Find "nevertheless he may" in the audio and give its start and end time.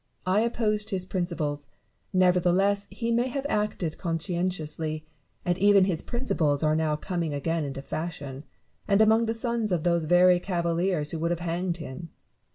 2.11-3.27